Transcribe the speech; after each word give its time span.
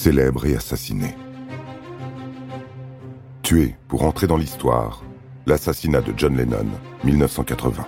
célèbre 0.00 0.46
et 0.46 0.56
assassiné. 0.56 1.14
Tué 3.42 3.76
pour 3.86 4.04
entrer 4.04 4.26
dans 4.26 4.38
l'histoire, 4.38 5.02
l'assassinat 5.44 6.00
de 6.00 6.14
John 6.16 6.34
Lennon, 6.38 6.64
1980. 7.04 7.86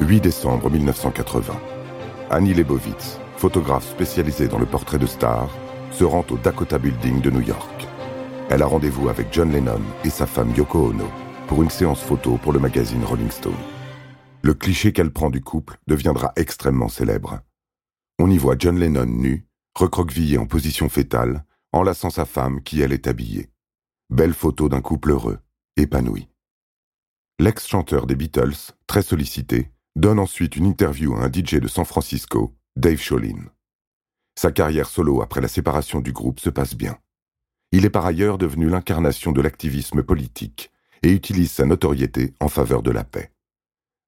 8 0.02 0.20
décembre 0.20 0.68
1980. 0.68 1.54
Annie 2.28 2.52
Leibovitz, 2.52 3.18
photographe 3.38 3.88
spécialisée 3.88 4.48
dans 4.48 4.58
le 4.58 4.66
portrait 4.66 4.98
de 4.98 5.06
stars, 5.06 5.56
se 5.92 6.04
rend 6.04 6.26
au 6.30 6.36
Dakota 6.36 6.76
Building 6.78 7.22
de 7.22 7.30
New 7.30 7.40
York. 7.40 7.88
Elle 8.50 8.60
a 8.60 8.66
rendez-vous 8.66 9.08
avec 9.08 9.28
John 9.32 9.50
Lennon 9.50 9.80
et 10.04 10.10
sa 10.10 10.26
femme 10.26 10.52
Yoko 10.54 10.90
Ono 10.90 11.08
pour 11.46 11.62
une 11.62 11.70
séance 11.70 12.02
photo 12.02 12.36
pour 12.42 12.52
le 12.52 12.58
magazine 12.58 13.04
Rolling 13.04 13.30
Stone. 13.30 13.79
Le 14.42 14.54
cliché 14.54 14.92
qu'elle 14.92 15.12
prend 15.12 15.28
du 15.28 15.42
couple 15.42 15.78
deviendra 15.86 16.32
extrêmement 16.36 16.88
célèbre. 16.88 17.40
On 18.18 18.30
y 18.30 18.38
voit 18.38 18.56
John 18.58 18.78
Lennon 18.78 19.06
nu, 19.06 19.46
recroquevillé 19.74 20.38
en 20.38 20.46
position 20.46 20.88
fétale, 20.88 21.44
enlaçant 21.72 22.10
sa 22.10 22.24
femme 22.24 22.62
qui 22.62 22.80
elle 22.80 22.92
est 22.92 23.06
habillée. 23.06 23.50
Belle 24.08 24.32
photo 24.32 24.68
d'un 24.68 24.80
couple 24.80 25.10
heureux, 25.10 25.38
épanoui. 25.76 26.28
L'ex-chanteur 27.38 28.06
des 28.06 28.16
Beatles, 28.16 28.74
très 28.86 29.02
sollicité, 29.02 29.70
donne 29.94 30.18
ensuite 30.18 30.56
une 30.56 30.66
interview 30.66 31.14
à 31.14 31.24
un 31.24 31.30
DJ 31.30 31.56
de 31.56 31.68
San 31.68 31.84
Francisco, 31.84 32.54
Dave 32.76 33.00
Cholin. 33.00 33.50
Sa 34.38 34.52
carrière 34.52 34.88
solo 34.88 35.20
après 35.20 35.42
la 35.42 35.48
séparation 35.48 36.00
du 36.00 36.12
groupe 36.12 36.40
se 36.40 36.50
passe 36.50 36.74
bien. 36.74 36.98
Il 37.72 37.84
est 37.84 37.90
par 37.90 38.06
ailleurs 38.06 38.38
devenu 38.38 38.68
l'incarnation 38.68 39.32
de 39.32 39.42
l'activisme 39.42 40.02
politique 40.02 40.70
et 41.02 41.12
utilise 41.12 41.50
sa 41.50 41.66
notoriété 41.66 42.34
en 42.40 42.48
faveur 42.48 42.82
de 42.82 42.90
la 42.90 43.04
paix. 43.04 43.32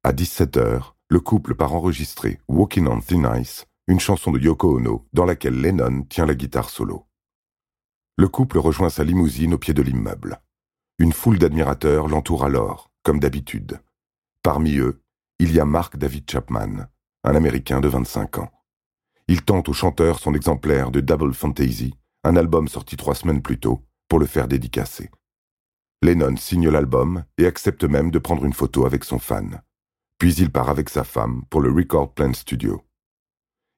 À 0.05 0.13
17h, 0.13 0.95
le 1.11 1.21
couple 1.21 1.55
part 1.55 1.75
enregistrer 1.75 2.41
Walking 2.49 2.89
on 2.89 3.01
Thin 3.01 3.39
Ice, 3.39 3.67
une 3.87 4.01
chanson 4.01 4.33
de 4.33 4.41
Yoko 4.41 4.79
Ono 4.79 5.07
dans 5.13 5.25
laquelle 5.25 5.61
Lennon 5.61 6.03
tient 6.03 6.27
la 6.27 6.35
guitare 6.35 6.71
solo. 6.71 7.07
Le 8.17 8.27
couple 8.27 8.59
rejoint 8.59 8.91
sa 8.91 9.05
limousine 9.05 9.55
au 9.55 9.59
pied 9.59 9.75
de 9.75 9.83
l'immeuble. 9.83 10.41
Une 10.99 11.13
foule 11.13 11.39
d'admirateurs 11.39 12.09
l'entoure 12.09 12.45
alors, 12.45 12.91
comme 13.05 13.21
d'habitude. 13.21 13.79
Parmi 14.43 14.79
eux, 14.79 15.01
il 15.39 15.53
y 15.53 15.61
a 15.61 15.65
Mark 15.65 15.97
David 15.97 16.29
Chapman, 16.29 16.89
un 17.23 17.37
Américain 17.37 17.81
de 17.81 17.87
25 17.87 18.39
ans. 18.39 18.51
Il 19.29 19.43
tente 19.43 19.69
au 19.69 19.73
chanteur 19.73 20.19
son 20.19 20.35
exemplaire 20.35 20.91
de 20.91 20.99
Double 20.99 21.33
Fantasy, 21.33 21.95
un 22.25 22.35
album 22.35 22.67
sorti 22.67 22.97
trois 22.97 23.15
semaines 23.15 23.41
plus 23.41 23.61
tôt, 23.61 23.85
pour 24.09 24.19
le 24.19 24.27
faire 24.27 24.49
dédicacer. 24.49 25.13
Lennon 26.03 26.35
signe 26.37 26.71
l'album 26.71 27.23
et 27.39 27.47
accepte 27.47 27.85
même 27.85 28.11
de 28.11 28.19
prendre 28.19 28.45
une 28.45 28.53
photo 28.53 28.85
avec 28.85 29.05
son 29.05 29.21
fan. 29.21 29.63
Puis 30.23 30.35
il 30.35 30.53
part 30.53 30.71
avec 30.71 30.89
sa 30.89 31.03
femme 31.03 31.43
pour 31.51 31.61
le 31.61 31.73
Record 31.73 32.15
Plant 32.15 32.33
Studio. 32.33 32.85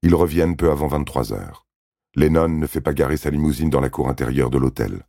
Ils 0.03 0.15
reviennent 0.15 0.59
peu 0.59 0.71
avant 0.71 0.89
23 0.89 1.33
heures. 1.33 1.67
Lennon 2.17 2.49
ne 2.49 2.67
fait 2.67 2.83
pas 2.83 2.93
garer 2.93 3.17
sa 3.17 3.31
limousine 3.31 3.71
dans 3.71 3.81
la 3.81 3.89
cour 3.89 4.11
intérieure 4.11 4.51
de 4.51 4.59
l'hôtel. 4.59 5.07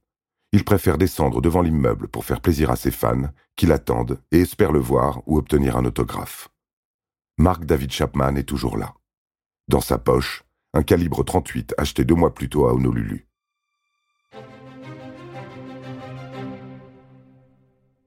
Il 0.54 0.64
préfère 0.64 0.98
descendre 0.98 1.42
devant 1.42 1.62
l'immeuble 1.62 2.08
pour 2.08 2.24
faire 2.24 2.40
plaisir 2.40 2.72
à 2.72 2.78
ses 2.78 2.90
fans, 2.90 3.34
qui 3.58 3.66
l'attendent 3.66 4.22
et 4.32 4.40
espèrent 4.40 4.72
le 4.72 4.80
voir 4.80 5.24
ou 5.26 5.38
obtenir 5.38 5.76
un 5.76 5.84
autographe. 5.84 6.48
Mark 7.38 7.66
David 7.66 7.92
Chapman 7.92 8.38
est 8.38 8.48
toujours 8.48 8.78
là. 8.78 8.94
Dans 9.68 9.82
sa 9.82 9.98
poche, 9.98 10.46
un 10.74 10.84
calibre 10.84 11.26
38 11.26 11.76
acheté 11.78 12.06
deux 12.06 12.16
mois 12.16 12.34
plus 12.34 12.48
tôt 12.48 12.66
à 12.66 12.74
Honolulu. 12.74 13.28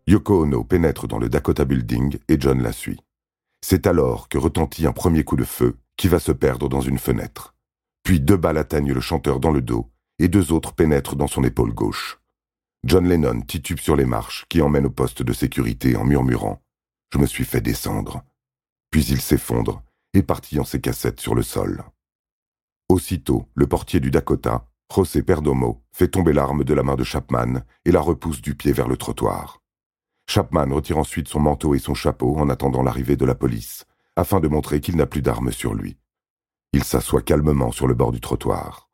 Yoko 0.06 0.44
Ono 0.44 0.64
pénètre 0.64 1.06
dans 1.06 1.18
le 1.18 1.28
Dakota 1.28 1.66
Building 1.66 2.16
et 2.28 2.40
John 2.40 2.62
la 2.62 2.72
suit. 2.72 3.02
C'est 3.70 3.86
alors 3.86 4.30
que 4.30 4.38
retentit 4.38 4.86
un 4.86 4.92
premier 4.92 5.24
coup 5.24 5.36
de 5.36 5.44
feu 5.44 5.76
qui 5.98 6.08
va 6.08 6.20
se 6.20 6.32
perdre 6.32 6.70
dans 6.70 6.80
une 6.80 6.98
fenêtre. 6.98 7.54
Puis 8.02 8.18
deux 8.18 8.38
balles 8.38 8.56
atteignent 8.56 8.94
le 8.94 9.02
chanteur 9.02 9.40
dans 9.40 9.50
le 9.50 9.60
dos 9.60 9.90
et 10.18 10.28
deux 10.28 10.52
autres 10.52 10.72
pénètrent 10.72 11.16
dans 11.16 11.26
son 11.26 11.44
épaule 11.44 11.74
gauche. 11.74 12.18
John 12.84 13.06
Lennon 13.06 13.42
titube 13.42 13.78
sur 13.78 13.94
les 13.94 14.06
marches 14.06 14.46
qui 14.48 14.62
emmènent 14.62 14.86
au 14.86 14.90
poste 14.90 15.22
de 15.22 15.34
sécurité 15.34 15.96
en 15.96 16.04
murmurant⁇ 16.04 16.52
Je 17.12 17.18
me 17.18 17.26
suis 17.26 17.44
fait 17.44 17.60
descendre⁇ 17.60 18.16
Puis 18.90 19.04
il 19.04 19.20
s'effondre, 19.20 19.82
épartillant 20.14 20.64
ses 20.64 20.80
cassettes 20.80 21.20
sur 21.20 21.34
le 21.34 21.42
sol. 21.42 21.84
Aussitôt, 22.88 23.50
le 23.54 23.66
portier 23.66 24.00
du 24.00 24.10
Dakota, 24.10 24.66
José 24.90 25.22
Perdomo, 25.22 25.82
fait 25.92 26.08
tomber 26.08 26.32
l'arme 26.32 26.64
de 26.64 26.72
la 26.72 26.82
main 26.82 26.96
de 26.96 27.04
Chapman 27.04 27.60
et 27.84 27.92
la 27.92 28.00
repousse 28.00 28.40
du 28.40 28.54
pied 28.54 28.72
vers 28.72 28.88
le 28.88 28.96
trottoir. 28.96 29.60
Chapman 30.30 30.68
retire 30.74 30.98
ensuite 30.98 31.26
son 31.26 31.40
manteau 31.40 31.74
et 31.74 31.78
son 31.78 31.94
chapeau 31.94 32.36
en 32.36 32.50
attendant 32.50 32.82
l'arrivée 32.82 33.16
de 33.16 33.24
la 33.24 33.34
police, 33.34 33.86
afin 34.14 34.40
de 34.40 34.48
montrer 34.48 34.80
qu'il 34.82 34.96
n'a 34.96 35.06
plus 35.06 35.22
d'armes 35.22 35.52
sur 35.52 35.72
lui. 35.72 35.96
Il 36.74 36.84
s'assoit 36.84 37.22
calmement 37.22 37.72
sur 37.72 37.86
le 37.86 37.94
bord 37.94 38.12
du 38.12 38.20
trottoir. 38.20 38.90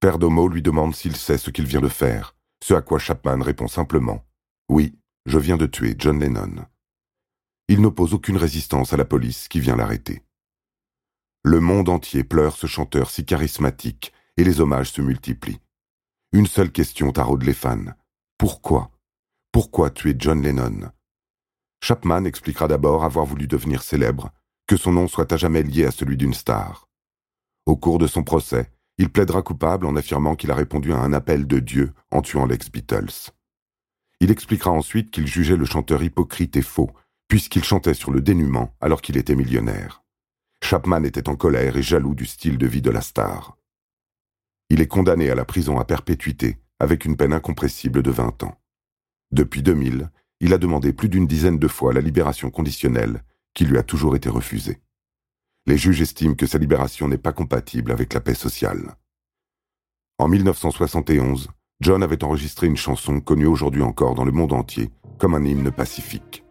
Perdomo 0.00 0.48
lui 0.48 0.62
demande 0.62 0.96
s'il 0.96 1.14
sait 1.14 1.38
ce 1.38 1.50
qu'il 1.50 1.64
vient 1.64 1.80
de 1.80 1.88
faire, 1.88 2.34
ce 2.62 2.74
à 2.74 2.82
quoi 2.82 2.98
Chapman 2.98 3.40
répond 3.40 3.68
simplement 3.68 4.24
Oui, 4.68 4.98
je 5.26 5.38
viens 5.38 5.56
de 5.56 5.66
tuer 5.66 5.94
John 5.96 6.18
Lennon. 6.18 6.66
Il 7.68 7.80
n'oppose 7.80 8.12
aucune 8.12 8.36
résistance 8.36 8.92
à 8.92 8.96
la 8.96 9.04
police 9.04 9.46
qui 9.46 9.60
vient 9.60 9.76
l'arrêter. 9.76 10.24
Le 11.44 11.60
monde 11.60 11.88
entier 11.88 12.24
pleure 12.24 12.56
ce 12.56 12.66
chanteur 12.66 13.10
si 13.10 13.24
charismatique 13.24 14.12
et 14.36 14.42
les 14.42 14.60
hommages 14.60 14.90
se 14.90 15.02
multiplient. 15.02 15.60
Une 16.32 16.48
seule 16.48 16.72
question 16.72 17.12
taraude 17.12 17.44
les 17.44 17.54
fans. 17.54 17.94
Pourquoi? 18.38 18.90
Pourquoi 19.56 19.88
tuer 19.88 20.14
John 20.18 20.42
Lennon? 20.42 20.90
Chapman 21.80 22.26
expliquera 22.26 22.68
d'abord 22.68 23.04
avoir 23.04 23.24
voulu 23.24 23.46
devenir 23.46 23.82
célèbre, 23.82 24.30
que 24.66 24.76
son 24.76 24.92
nom 24.92 25.08
soit 25.08 25.32
à 25.32 25.38
jamais 25.38 25.62
lié 25.62 25.86
à 25.86 25.90
celui 25.90 26.18
d'une 26.18 26.34
star. 26.34 26.90
Au 27.64 27.74
cours 27.74 27.96
de 27.96 28.06
son 28.06 28.22
procès, 28.22 28.70
il 28.98 29.08
plaidera 29.08 29.40
coupable 29.40 29.86
en 29.86 29.96
affirmant 29.96 30.36
qu'il 30.36 30.50
a 30.50 30.54
répondu 30.54 30.92
à 30.92 30.98
un 30.98 31.14
appel 31.14 31.46
de 31.46 31.58
Dieu 31.58 31.94
en 32.10 32.20
tuant 32.20 32.44
l'ex-Beatles. 32.44 33.30
Il 34.20 34.30
expliquera 34.30 34.72
ensuite 34.72 35.10
qu'il 35.10 35.26
jugeait 35.26 35.56
le 35.56 35.64
chanteur 35.64 36.02
hypocrite 36.02 36.54
et 36.58 36.60
faux, 36.60 36.90
puisqu'il 37.26 37.64
chantait 37.64 37.94
sur 37.94 38.10
le 38.10 38.20
dénuement 38.20 38.74
alors 38.82 39.00
qu'il 39.00 39.16
était 39.16 39.36
millionnaire. 39.36 40.04
Chapman 40.62 41.02
était 41.02 41.30
en 41.30 41.34
colère 41.34 41.78
et 41.78 41.82
jaloux 41.82 42.14
du 42.14 42.26
style 42.26 42.58
de 42.58 42.66
vie 42.66 42.82
de 42.82 42.90
la 42.90 43.00
star. 43.00 43.56
Il 44.68 44.82
est 44.82 44.86
condamné 44.86 45.30
à 45.30 45.34
la 45.34 45.46
prison 45.46 45.78
à 45.78 45.86
perpétuité, 45.86 46.58
avec 46.78 47.06
une 47.06 47.16
peine 47.16 47.32
incompressible 47.32 48.02
de 48.02 48.10
20 48.10 48.42
ans. 48.42 48.60
Depuis 49.32 49.62
2000, 49.62 50.10
il 50.40 50.52
a 50.52 50.58
demandé 50.58 50.92
plus 50.92 51.08
d'une 51.08 51.26
dizaine 51.26 51.58
de 51.58 51.68
fois 51.68 51.92
la 51.92 52.00
libération 52.00 52.50
conditionnelle, 52.50 53.22
qui 53.54 53.64
lui 53.64 53.78
a 53.78 53.82
toujours 53.82 54.16
été 54.16 54.28
refusée. 54.28 54.78
Les 55.66 55.78
juges 55.78 56.02
estiment 56.02 56.34
que 56.34 56.46
sa 56.46 56.58
libération 56.58 57.08
n'est 57.08 57.18
pas 57.18 57.32
compatible 57.32 57.90
avec 57.90 58.12
la 58.14 58.20
paix 58.20 58.34
sociale. 58.34 58.96
En 60.18 60.28
1971, 60.28 61.48
John 61.80 62.02
avait 62.02 62.22
enregistré 62.22 62.66
une 62.66 62.76
chanson 62.76 63.20
connue 63.20 63.46
aujourd'hui 63.46 63.82
encore 63.82 64.14
dans 64.14 64.24
le 64.24 64.32
monde 64.32 64.52
entier 64.52 64.90
comme 65.18 65.34
un 65.34 65.44
hymne 65.44 65.70
pacifique. 65.70 66.44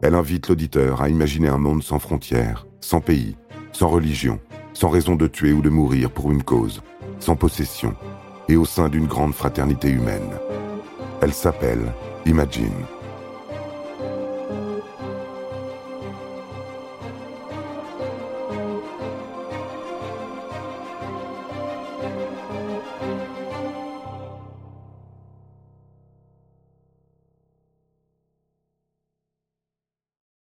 Elle 0.00 0.14
invite 0.14 0.48
l'auditeur 0.48 1.02
à 1.02 1.08
imaginer 1.08 1.48
un 1.48 1.58
monde 1.58 1.82
sans 1.82 1.98
frontières, 1.98 2.66
sans 2.80 3.00
pays, 3.00 3.36
sans 3.72 3.88
religion, 3.88 4.40
sans 4.74 4.88
raison 4.88 5.14
de 5.14 5.26
tuer 5.26 5.52
ou 5.52 5.62
de 5.62 5.70
mourir 5.70 6.10
pour 6.10 6.30
une 6.30 6.42
cause, 6.42 6.82
sans 7.18 7.36
possession, 7.36 7.94
et 8.48 8.56
au 8.56 8.64
sein 8.64 8.88
d'une 8.88 9.06
grande 9.06 9.34
fraternité 9.34 9.88
humaine. 9.88 10.38
Elle 11.20 11.32
s'appelle 11.32 11.92
Imagine. 12.24 13.01